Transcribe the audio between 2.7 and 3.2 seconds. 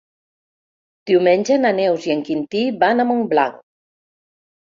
van a